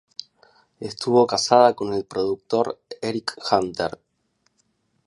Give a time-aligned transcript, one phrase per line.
[0.79, 3.99] Estuvo casada con el productor Eric Hunter.